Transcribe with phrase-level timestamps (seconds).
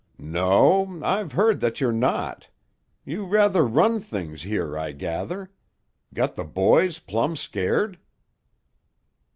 [0.17, 0.99] "No.
[1.03, 2.49] I've heard that you're not.
[3.05, 5.51] You rather run things here, I gather;
[6.11, 7.99] got the boys 'plumb scared'?"